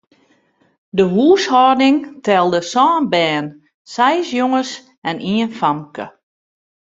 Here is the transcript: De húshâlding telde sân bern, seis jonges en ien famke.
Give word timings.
De 0.97 1.03
húshâlding 1.13 1.99
telde 2.25 2.59
sân 2.71 2.95
bern, 3.13 3.45
seis 3.93 4.25
jonges 4.37 4.71
en 5.09 5.15
ien 5.33 5.49
famke. 5.59 6.05